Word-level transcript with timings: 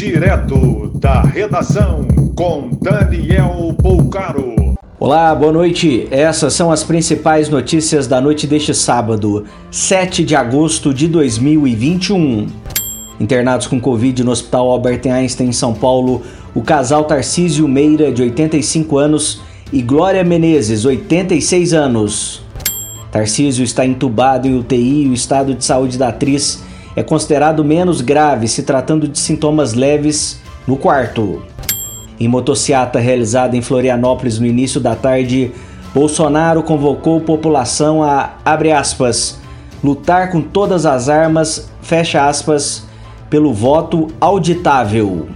Direto 0.00 0.92
da 0.94 1.20
redação 1.20 2.08
com 2.34 2.70
Daniel 2.80 3.74
Poucaro. 3.82 4.74
Olá, 4.98 5.34
boa 5.34 5.52
noite. 5.52 6.08
Essas 6.10 6.54
são 6.54 6.72
as 6.72 6.82
principais 6.82 7.50
notícias 7.50 8.06
da 8.06 8.18
noite 8.18 8.46
deste 8.46 8.72
sábado, 8.72 9.44
7 9.70 10.24
de 10.24 10.34
agosto 10.34 10.94
de 10.94 11.06
2021. 11.06 12.46
Internados 13.20 13.66
com 13.66 13.78
Covid 13.78 14.24
no 14.24 14.30
Hospital 14.30 14.70
Albert 14.70 15.02
Einstein 15.04 15.50
em 15.50 15.52
São 15.52 15.74
Paulo, 15.74 16.22
o 16.54 16.62
casal 16.62 17.04
Tarcísio 17.04 17.68
Meira, 17.68 18.10
de 18.10 18.22
85 18.22 18.96
anos, 18.96 19.42
e 19.70 19.82
Glória 19.82 20.24
Menezes, 20.24 20.86
86 20.86 21.74
anos. 21.74 22.42
Tarcísio 23.12 23.62
está 23.62 23.84
entubado 23.84 24.48
em 24.48 24.58
UTI 24.58 25.02
e 25.02 25.08
o 25.10 25.12
estado 25.12 25.54
de 25.54 25.62
saúde 25.62 25.98
da 25.98 26.08
atriz 26.08 26.69
é 26.96 27.02
considerado 27.02 27.64
menos 27.64 28.00
grave, 28.00 28.48
se 28.48 28.62
tratando 28.62 29.06
de 29.06 29.18
sintomas 29.18 29.74
leves 29.74 30.40
no 30.66 30.76
quarto. 30.76 31.42
Em 32.18 32.28
motociata 32.28 32.98
realizada 32.98 33.56
em 33.56 33.62
Florianópolis 33.62 34.38
no 34.38 34.46
início 34.46 34.80
da 34.80 34.94
tarde, 34.94 35.52
Bolsonaro 35.94 36.62
convocou 36.62 37.20
população 37.20 38.02
a, 38.02 38.34
abre 38.44 38.72
aspas, 38.72 39.40
lutar 39.82 40.30
com 40.30 40.40
todas 40.40 40.84
as 40.84 41.08
armas, 41.08 41.70
fecha 41.80 42.28
aspas, 42.28 42.84
pelo 43.30 43.52
voto 43.52 44.08
auditável. 44.20 45.28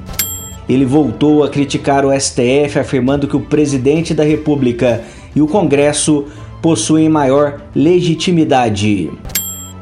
Ele 0.68 0.84
voltou 0.84 1.44
a 1.44 1.48
criticar 1.48 2.04
o 2.04 2.12
STF, 2.12 2.78
afirmando 2.78 3.28
que 3.28 3.36
o 3.36 3.40
presidente 3.40 4.14
da 4.14 4.24
República 4.24 5.02
e 5.34 5.40
o 5.40 5.46
Congresso 5.46 6.26
possuem 6.62 7.08
maior 7.08 7.60
legitimidade. 7.74 9.10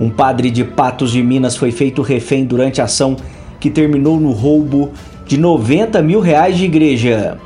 Um 0.02 0.10
padre 0.10 0.50
de 0.50 0.64
Patos 0.64 1.12
de 1.12 1.22
Minas 1.22 1.54
foi 1.54 1.70
feito 1.70 2.02
refém 2.02 2.44
durante 2.44 2.80
a 2.80 2.86
ação 2.86 3.14
que 3.60 3.70
terminou 3.70 4.18
no 4.18 4.32
roubo 4.32 4.90
de 5.24 5.38
90 5.38 6.02
mil 6.02 6.18
reais 6.18 6.58
de 6.58 6.64
igreja. 6.64 7.38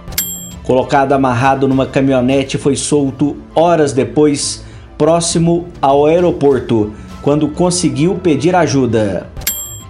Colocado 0.64 1.12
amarrado 1.12 1.68
numa 1.68 1.84
caminhonete, 1.84 2.56
foi 2.56 2.74
solto 2.74 3.36
horas 3.54 3.92
depois, 3.92 4.64
próximo 4.96 5.66
ao 5.82 6.06
aeroporto, 6.06 6.94
quando 7.20 7.46
conseguiu 7.48 8.14
pedir 8.14 8.56
ajuda. 8.56 9.26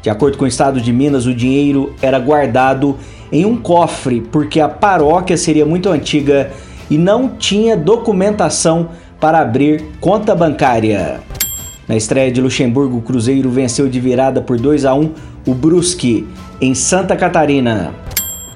De 0.02 0.10
acordo 0.10 0.36
com 0.36 0.44
o 0.44 0.48
estado 0.48 0.80
de 0.80 0.92
Minas, 0.92 1.24
o 1.24 1.32
dinheiro 1.32 1.94
era 2.02 2.18
guardado 2.18 2.96
em 3.30 3.46
um 3.46 3.56
cofre 3.56 4.20
porque 4.20 4.58
a 4.58 4.68
paróquia 4.68 5.36
seria 5.36 5.64
muito 5.64 5.88
antiga 5.88 6.50
e 6.90 6.98
não 6.98 7.28
tinha 7.28 7.76
documentação 7.76 8.88
para 9.20 9.38
abrir 9.38 9.84
conta 10.00 10.34
bancária. 10.34 11.20
Na 11.88 11.96
estreia 11.96 12.32
de 12.32 12.40
Luxemburgo, 12.40 12.98
o 12.98 13.02
Cruzeiro 13.02 13.48
venceu 13.48 13.88
de 13.88 14.00
virada 14.00 14.40
por 14.40 14.58
2 14.58 14.84
a 14.84 14.94
1 14.94 15.12
o 15.46 15.54
Brusque, 15.54 16.26
em 16.60 16.74
Santa 16.74 17.14
Catarina. 17.14 17.94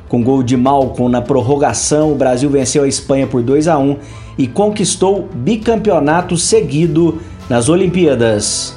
Com 0.08 0.24
gol 0.24 0.42
de 0.42 0.56
Malcom 0.56 1.08
na 1.08 1.22
prorrogação, 1.22 2.10
o 2.10 2.16
Brasil 2.16 2.50
venceu 2.50 2.82
a 2.82 2.88
Espanha 2.88 3.28
por 3.28 3.42
2 3.42 3.68
a 3.68 3.78
1 3.78 3.96
e 4.36 4.48
conquistou 4.48 5.28
bicampeonato 5.32 6.36
seguido 6.36 7.20
nas 7.48 7.68
Olimpíadas. 7.68 8.76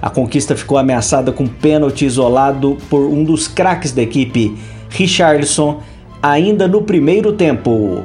A 0.00 0.08
conquista 0.08 0.54
ficou 0.54 0.78
ameaçada 0.78 1.32
com 1.32 1.46
pênalti 1.46 2.06
isolado 2.06 2.78
por 2.88 3.00
um 3.00 3.24
dos 3.24 3.48
craques 3.48 3.92
da 3.92 4.02
equipe, 4.02 4.56
Richardson, 4.88 5.82
ainda 6.22 6.68
no 6.68 6.82
primeiro 6.82 7.32
tempo. 7.32 8.04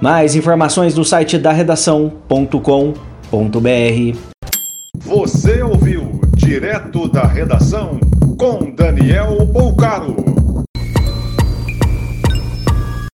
Mais 0.00 0.34
informações 0.34 0.96
no 0.96 1.04
site 1.04 1.38
da 1.38 1.52
redação.com.br. 1.52 4.33
Você 5.14 5.62
ouviu 5.62 6.20
direto 6.34 7.08
da 7.08 7.22
redação 7.24 8.00
com 8.36 8.72
Daniel 8.72 9.46
Bolcaro. 9.46 10.33